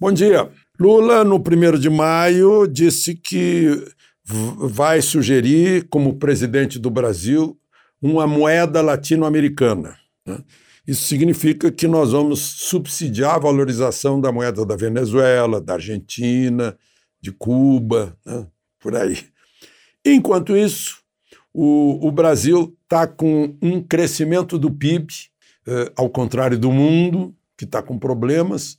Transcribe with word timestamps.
Bom 0.00 0.12
dia. 0.12 0.48
Lula, 0.78 1.24
no 1.24 1.38
1 1.38 1.76
de 1.76 1.90
maio, 1.90 2.68
disse 2.68 3.16
que 3.16 3.84
vai 4.24 5.02
sugerir, 5.02 5.88
como 5.88 6.20
presidente 6.20 6.78
do 6.78 6.88
Brasil, 6.88 7.58
uma 8.00 8.24
moeda 8.24 8.80
latino-americana. 8.80 9.98
Né? 10.24 10.38
Isso 10.86 11.04
significa 11.04 11.72
que 11.72 11.88
nós 11.88 12.12
vamos 12.12 12.38
subsidiar 12.38 13.34
a 13.34 13.38
valorização 13.40 14.20
da 14.20 14.30
moeda 14.30 14.64
da 14.64 14.76
Venezuela, 14.76 15.60
da 15.60 15.72
Argentina, 15.72 16.78
de 17.20 17.32
Cuba, 17.32 18.16
né? 18.24 18.46
por 18.78 18.94
aí. 18.94 19.18
Enquanto 20.04 20.56
isso, 20.56 20.98
o, 21.52 22.06
o 22.06 22.12
Brasil 22.12 22.72
está 22.84 23.04
com 23.04 23.56
um 23.60 23.82
crescimento 23.82 24.60
do 24.60 24.70
PIB, 24.70 25.12
eh, 25.66 25.92
ao 25.96 26.08
contrário 26.08 26.56
do 26.56 26.70
mundo, 26.70 27.34
que 27.56 27.64
está 27.64 27.82
com 27.82 27.98
problemas, 27.98 28.78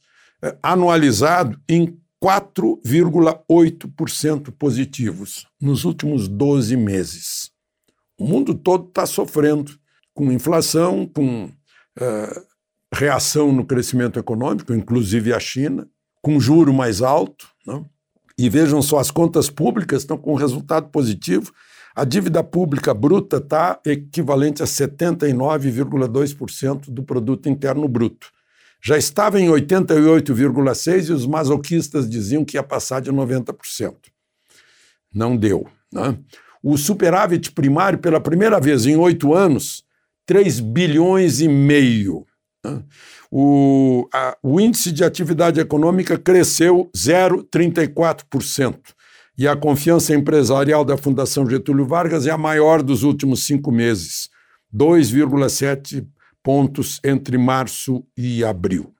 anualizado 0.62 1.60
em 1.68 1.98
4,8% 2.24 4.52
positivos 4.52 5.48
nos 5.62 5.84
últimos 5.86 6.28
12 6.28 6.76
meses. 6.76 7.52
O 8.20 8.26
mundo 8.26 8.54
todo 8.54 8.90
está 8.90 9.06
sofrendo 9.06 9.72
com 10.14 10.30
inflação, 10.32 11.08
com 11.08 11.50
eh, 11.98 12.42
reação 12.94 13.54
no 13.54 13.66
crescimento 13.66 14.20
econômico, 14.20 14.74
inclusive 14.74 15.34
a 15.34 15.40
China, 15.40 15.88
com 16.22 16.38
juro 16.40 16.74
mais 16.74 17.02
alto. 17.02 17.48
Né? 17.66 17.84
E 18.38 18.50
vejam 18.50 18.82
só, 18.82 19.00
as 19.00 19.12
contas 19.12 19.50
públicas 19.50 20.02
estão 20.02 20.18
com 20.18 20.34
resultado 20.34 20.90
positivo. 20.90 21.54
A 21.96 22.04
dívida 22.04 22.44
pública 22.44 22.94
bruta 22.94 23.38
está 23.38 23.80
equivalente 23.86 24.62
a 24.62 24.66
79,2% 24.66 26.90
do 26.90 27.02
produto 27.04 27.48
interno 27.48 27.88
bruto. 27.88 28.30
Já 28.82 28.98
estava 28.98 29.40
em 29.40 29.48
88,6% 29.50 31.10
e 31.10 31.12
os 31.12 31.26
masoquistas 31.26 32.10
diziam 32.10 32.46
que 32.46 32.58
ia 32.58 32.64
passar 32.64 33.02
de 33.02 33.12
90%. 33.12 33.96
Não 35.14 35.36
deu. 35.36 35.68
Né? 35.92 36.18
O 36.64 36.78
superávit 36.78 37.52
primário, 37.52 38.00
pela 38.00 38.22
primeira 38.22 38.60
vez 38.60 38.86
em 38.86 38.96
oito 38.96 39.34
anos, 39.34 39.84
3 40.26 40.60
bilhões 40.60 41.42
e 41.42 41.48
meio. 41.48 42.26
Né? 42.64 42.84
O, 43.32 44.08
a, 44.14 44.38
o 44.42 44.60
índice 44.60 44.92
de 44.92 45.04
atividade 45.04 45.60
econômica 45.60 46.18
cresceu 46.18 46.90
0,34%. 46.96 48.78
E 49.38 49.48
a 49.48 49.56
confiança 49.56 50.14
empresarial 50.14 50.84
da 50.84 50.98
Fundação 50.98 51.50
Getúlio 51.50 51.86
Vargas 51.86 52.28
é 52.28 52.32
a 52.32 52.38
maior 52.38 52.84
dos 52.84 53.04
últimos 53.04 53.46
cinco 53.46 53.72
meses, 53.72 54.30
2,7 54.76 56.06
pontos 56.44 57.00
entre 57.04 57.38
março 57.38 58.04
e 58.18 58.44
abril. 58.44 58.94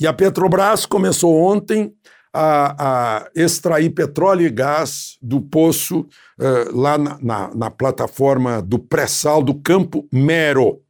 E 0.00 0.06
a 0.06 0.12
Petrobras 0.12 0.86
começou 0.86 1.36
ontem 1.42 1.94
a, 2.32 3.18
a 3.18 3.30
extrair 3.34 3.90
petróleo 3.90 4.46
e 4.46 4.50
gás 4.50 5.18
do 5.20 5.40
poço 5.40 6.00
uh, 6.38 6.76
lá 6.78 6.96
na, 6.96 7.18
na, 7.20 7.54
na, 7.54 7.70
plataforma 7.70 8.62
do 8.62 8.78
pré-sal 8.78 9.42
do 9.42 9.54
Campo 9.54 10.08
Mero, 10.12 10.80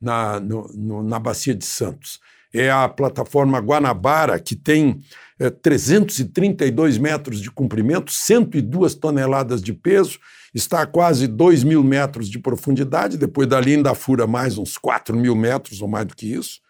na, 0.00 0.40
no, 0.40 0.66
no, 0.74 1.02
na 1.02 1.18
Bacia 1.18 1.54
de 1.54 1.64
Santos. 1.64 2.18
É 2.52 2.70
a 2.70 2.88
plataforma 2.88 3.60
Guanabara, 3.60 4.38
que 4.40 4.56
tem 4.56 4.90
uh, 4.90 5.00
eh, 5.38 5.50
332 5.50 6.98
metros 6.98 7.40
de 7.40 7.50
comprimento, 7.50 8.12
102 8.12 8.94
toneladas 8.96 9.62
de 9.62 9.72
peso, 9.72 10.18
está 10.54 10.82
a 10.82 10.86
quase 10.86 11.26
2 11.26 11.62
mil 11.62 11.84
metros 11.84 12.28
de 12.28 12.38
profundidade, 12.38 13.16
depois 13.16 13.48
dali 13.48 13.74
ainda 13.74 13.94
fura 13.94 14.26
mais 14.26 14.58
uns 14.58 14.76
4 14.76 15.16
mil 15.16 15.36
metros 15.36 15.80
ou 15.80 15.88
mais 15.88 16.06
do 16.06 16.16
que 16.16 16.32
isso, 16.32 16.60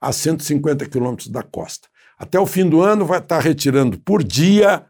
a 0.00 0.12
150 0.12 0.86
quilômetros 0.86 1.28
da 1.28 1.42
costa. 1.42 1.88
Até 2.18 2.38
o 2.38 2.46
fim 2.46 2.68
do 2.68 2.82
ano 2.82 3.06
vai 3.06 3.18
estar 3.18 3.38
retirando 3.40 3.98
por 3.98 4.22
dia 4.22 4.84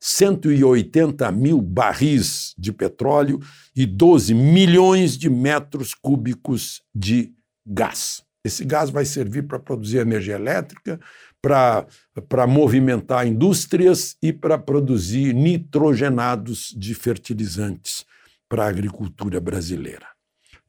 180 0.00 1.30
mil 1.30 1.60
barris 1.60 2.54
de 2.56 2.72
petróleo 2.72 3.38
e 3.76 3.84
12 3.84 4.32
milhões 4.34 5.18
de 5.18 5.28
metros 5.28 5.94
cúbicos 5.94 6.82
de 6.94 7.34
gás. 7.66 8.22
Esse 8.44 8.64
gás 8.64 8.88
vai 8.90 9.04
servir 9.04 9.42
para 9.42 9.58
produzir 9.58 9.98
energia 9.98 10.34
elétrica, 10.34 10.98
para 11.42 12.46
movimentar 12.46 13.26
indústrias 13.26 14.16
e 14.22 14.32
para 14.32 14.58
produzir 14.58 15.34
nitrogenados 15.34 16.74
de 16.76 16.94
fertilizantes 16.94 18.04
para 18.48 18.64
a 18.64 18.68
agricultura 18.68 19.40
brasileira. 19.40 20.06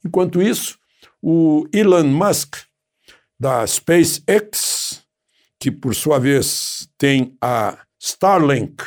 Enquanto 0.06 0.42
isso, 0.42 0.78
o 1.22 1.68
Elon 1.74 2.08
Musk, 2.08 2.56
da 3.40 3.66
SpaceX, 3.66 5.04
que 5.60 5.72
por 5.72 5.96
sua 5.96 6.20
vez 6.20 6.90
tem 6.98 7.36
a 7.42 7.78
Starlink 8.00 8.84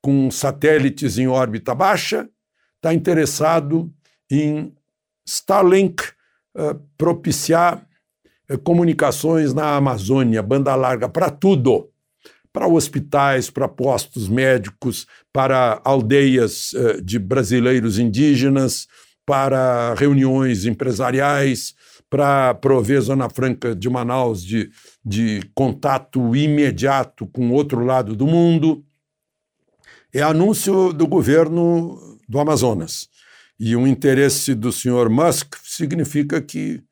com 0.00 0.30
satélites 0.30 1.18
em 1.18 1.28
órbita 1.28 1.74
baixa, 1.74 2.28
está 2.76 2.92
interessado 2.92 3.92
em 4.30 4.74
Starlink 5.26 6.02
uh, 6.56 6.74
propiciar 6.96 7.86
comunicações 8.58 9.54
na 9.54 9.76
Amazônia, 9.76 10.42
banda 10.42 10.74
larga 10.74 11.08
para 11.08 11.30
tudo, 11.30 11.88
para 12.52 12.68
hospitais, 12.68 13.48
para 13.48 13.68
postos 13.68 14.28
médicos, 14.28 15.06
para 15.32 15.80
aldeias 15.84 16.72
uh, 16.72 17.02
de 17.02 17.18
brasileiros 17.18 17.98
indígenas, 17.98 18.86
para 19.24 19.94
reuniões 19.94 20.66
empresariais, 20.66 21.74
para 22.10 22.52
prover 22.52 23.00
Zona 23.00 23.30
Franca 23.30 23.74
de 23.74 23.88
Manaus 23.88 24.44
de, 24.44 24.70
de 25.02 25.40
contato 25.54 26.36
imediato 26.36 27.26
com 27.26 27.50
outro 27.52 27.82
lado 27.84 28.14
do 28.14 28.26
mundo. 28.26 28.84
É 30.12 30.20
anúncio 30.20 30.92
do 30.92 31.06
governo 31.06 31.98
do 32.28 32.38
Amazonas. 32.38 33.08
E 33.58 33.74
o 33.74 33.86
interesse 33.86 34.54
do 34.54 34.70
senhor 34.70 35.08
Musk 35.08 35.54
significa 35.62 36.42
que 36.42 36.82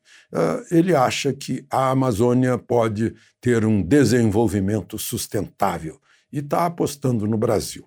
ele 0.69 0.95
acha 0.95 1.33
que 1.33 1.65
a 1.69 1.89
Amazônia 1.89 2.57
pode 2.57 3.13
ter 3.39 3.65
um 3.65 3.81
desenvolvimento 3.81 4.97
sustentável 4.97 5.99
e 6.31 6.39
está 6.39 6.65
apostando 6.65 7.27
no 7.27 7.37
Brasil. 7.37 7.85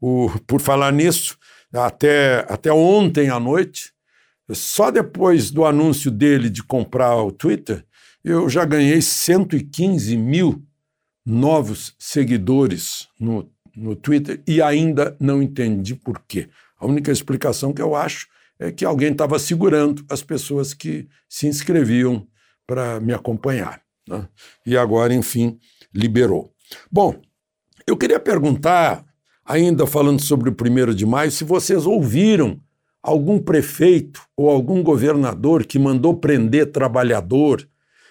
O, 0.00 0.30
por 0.46 0.60
falar 0.60 0.92
nisso, 0.92 1.38
até, 1.72 2.46
até 2.48 2.72
ontem 2.72 3.30
à 3.30 3.40
noite, 3.40 3.92
só 4.50 4.90
depois 4.90 5.50
do 5.50 5.64
anúncio 5.64 6.10
dele 6.10 6.48
de 6.48 6.62
comprar 6.62 7.16
o 7.16 7.32
Twitter, 7.32 7.84
eu 8.24 8.48
já 8.48 8.64
ganhei 8.64 9.00
115 9.00 10.16
mil 10.16 10.62
novos 11.24 11.94
seguidores 11.98 13.08
no, 13.18 13.50
no 13.76 13.94
Twitter 13.94 14.42
e 14.46 14.62
ainda 14.62 15.16
não 15.20 15.42
entendi 15.42 15.94
por 15.94 16.22
quê. 16.26 16.48
A 16.78 16.86
única 16.86 17.12
explicação 17.12 17.72
que 17.72 17.82
eu 17.82 17.94
acho 17.94 18.26
é 18.58 18.72
que 18.72 18.84
alguém 18.84 19.12
estava 19.12 19.38
segurando 19.38 20.04
as 20.10 20.22
pessoas 20.22 20.74
que 20.74 21.08
se 21.28 21.46
inscreviam 21.46 22.26
para 22.66 23.00
me 23.00 23.12
acompanhar. 23.12 23.80
Né? 24.08 24.28
E 24.66 24.76
agora, 24.76 25.14
enfim, 25.14 25.58
liberou. 25.94 26.52
Bom, 26.90 27.20
eu 27.86 27.96
queria 27.96 28.20
perguntar, 28.20 29.04
ainda 29.44 29.86
falando 29.86 30.20
sobre 30.20 30.50
o 30.50 30.54
primeiro 30.54 30.94
de 30.94 31.06
maio, 31.06 31.30
se 31.30 31.44
vocês 31.44 31.86
ouviram 31.86 32.60
algum 33.02 33.38
prefeito 33.38 34.20
ou 34.36 34.50
algum 34.50 34.82
governador 34.82 35.64
que 35.64 35.78
mandou 35.78 36.14
prender 36.16 36.70
trabalhador 36.72 37.66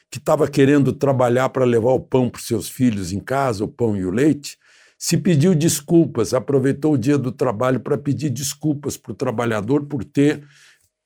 que 0.09 0.17
estava 0.17 0.47
querendo 0.47 0.93
trabalhar 0.93 1.49
para 1.49 1.65
levar 1.65 1.91
o 1.91 1.99
pão 1.99 2.29
para 2.29 2.39
os 2.39 2.47
seus 2.47 2.69
filhos 2.69 3.11
em 3.11 3.19
casa, 3.19 3.65
o 3.65 3.67
pão 3.67 3.95
e 3.95 4.05
o 4.05 4.09
leite, 4.09 4.57
se 4.97 5.17
pediu 5.17 5.53
desculpas, 5.53 6.33
aproveitou 6.33 6.93
o 6.93 6.97
dia 6.97 7.17
do 7.17 7.31
trabalho 7.31 7.79
para 7.79 7.97
pedir 7.97 8.29
desculpas 8.29 8.97
para 8.97 9.11
o 9.11 9.15
trabalhador 9.15 9.85
por 9.85 10.03
ter 10.03 10.43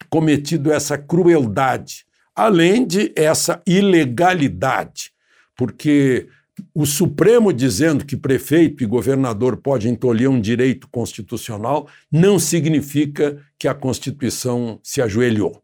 cometido 0.10 0.72
essa 0.72 0.98
crueldade, 0.98 2.06
além 2.36 2.86
de 2.86 3.12
essa 3.16 3.62
ilegalidade, 3.68 5.12
porque 5.56 6.28
o 6.74 6.86
Supremo 6.86 7.52
dizendo 7.52 8.06
que 8.06 8.16
prefeito 8.16 8.84
e 8.84 8.88
governador 8.88 9.58
podem 9.58 9.96
tolher 9.96 10.30
um 10.30 10.40
direito 10.40 10.88
constitucional 10.90 11.88
não 12.12 12.40
significa 12.40 13.42
que 13.58 13.68
a 13.68 13.74
Constituição 13.74 14.80
se 14.84 15.02
ajoelhou. 15.02 15.62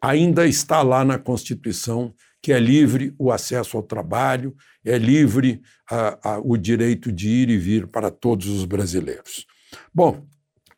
ainda 0.00 0.46
está 0.46 0.82
lá 0.82 1.04
na 1.04 1.18
Constituição 1.18 2.12
que 2.44 2.52
é 2.52 2.60
livre 2.60 3.14
o 3.18 3.32
acesso 3.32 3.74
ao 3.74 3.82
trabalho, 3.82 4.54
é 4.84 4.98
livre 4.98 5.62
a, 5.90 6.34
a, 6.34 6.38
o 6.40 6.58
direito 6.58 7.10
de 7.10 7.26
ir 7.26 7.48
e 7.48 7.56
vir 7.56 7.86
para 7.86 8.10
todos 8.10 8.48
os 8.48 8.66
brasileiros. 8.66 9.46
Bom, 9.94 10.26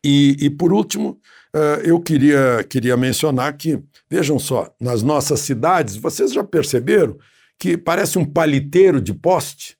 e, 0.01 0.37
e 0.39 0.49
por 0.49 0.71
último, 0.71 1.19
uh, 1.53 1.81
eu 1.83 1.99
queria, 1.99 2.65
queria 2.69 2.95
mencionar 2.95 3.57
que, 3.57 3.83
vejam 4.09 4.39
só, 4.39 4.73
nas 4.79 5.03
nossas 5.03 5.41
cidades, 5.41 5.97
vocês 5.97 6.31
já 6.31 6.41
perceberam 6.41 7.17
que 7.59 7.77
parece 7.77 8.17
um 8.17 8.23
paliteiro 8.23 9.01
de 9.01 9.13
poste 9.13 9.75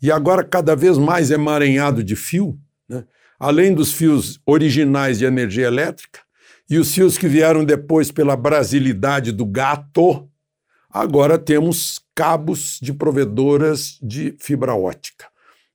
e 0.00 0.10
agora 0.10 0.42
cada 0.42 0.74
vez 0.74 0.96
mais 0.96 1.30
emaranhado 1.30 2.02
de 2.02 2.16
fio, 2.16 2.58
né? 2.88 3.04
além 3.38 3.74
dos 3.74 3.92
fios 3.92 4.40
originais 4.46 5.18
de 5.18 5.26
energia 5.26 5.66
elétrica 5.66 6.20
e 6.70 6.78
os 6.78 6.94
fios 6.94 7.18
que 7.18 7.28
vieram 7.28 7.62
depois 7.62 8.10
pela 8.10 8.34
brasilidade 8.34 9.32
do 9.32 9.44
gato, 9.44 10.26
agora 10.90 11.38
temos 11.38 12.00
cabos 12.14 12.78
de 12.80 12.92
provedoras 12.92 13.98
de 14.02 14.34
fibra 14.38 14.74
ótica. 14.74 15.26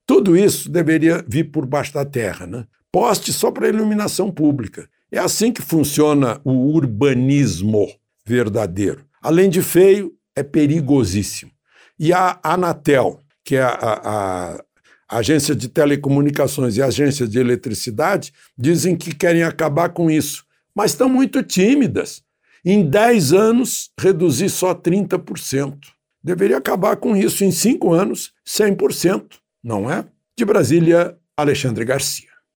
Tudo 0.06 0.36
isso 0.36 0.70
deveria 0.70 1.24
vir 1.28 1.52
por 1.52 1.66
baixo 1.66 1.94
da 1.94 2.04
terra, 2.04 2.46
né? 2.46 2.66
Poste 2.92 3.32
só 3.32 3.50
para 3.50 3.70
iluminação 3.70 4.30
pública. 4.30 4.90
É 5.12 5.20
assim 5.20 5.52
que 5.52 5.62
funciona 5.62 6.42
o 6.44 6.52
urbanismo 6.74 7.88
verdadeiro. 8.26 9.06
Além 9.22 9.50
de 9.50 9.62
feio, 9.62 10.14
é 10.36 10.44
perigosíssimo. 10.44 11.52
E 12.00 12.12
a 12.12 12.40
Anatel, 12.44 13.20
que 13.44 13.56
é 13.56 13.62
a, 13.62 13.70
a, 13.70 14.64
a 15.08 15.18
agência 15.18 15.56
de 15.56 15.70
telecomunicações 15.70 16.76
e 16.76 16.82
a 16.82 16.88
agência 16.88 17.28
de 17.28 17.40
eletricidade, 17.40 18.34
dizem 18.58 18.96
que 18.96 19.14
querem 19.14 19.44
acabar 19.44 19.90
com 19.90 20.10
isso, 20.10 20.44
mas 20.76 20.92
estão 20.92 21.08
muito 21.08 21.44
tímidas. 21.44 22.24
Em 22.64 22.88
10 22.88 23.34
anos, 23.34 23.92
reduzir 24.00 24.50
só 24.50 24.74
30%. 24.76 25.78
Deveria 26.24 26.58
acabar 26.58 26.96
com 26.96 27.16
isso 27.16 27.44
em 27.44 27.52
5 27.52 27.94
anos, 27.94 28.34
100%, 28.48 29.40
não 29.64 29.90
é? 29.90 30.06
De 30.38 30.46
Brasília, 30.46 31.18
Alexandre 31.36 31.84
Garcia. 31.84 32.31